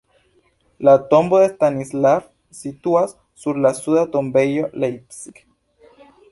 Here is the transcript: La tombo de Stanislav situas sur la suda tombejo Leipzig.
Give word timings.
La 0.87 0.93
tombo 1.11 1.41
de 1.41 1.49
Stanislav 1.51 2.25
situas 2.61 3.15
sur 3.45 3.63
la 3.67 3.75
suda 3.83 4.09
tombejo 4.17 4.67
Leipzig. 4.85 5.47